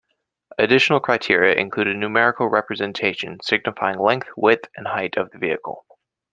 Additional 0.57 0.99
criteria 0.99 1.53
include 1.53 1.85
a 1.85 1.93
numerical 1.93 2.47
representation 2.47 3.37
signifying 3.43 3.99
length, 3.99 4.29
width 4.35 4.67
and 4.75 4.87
height 4.87 5.15
of 5.15 5.29
the 5.29 5.37
vehicle. 5.37 5.85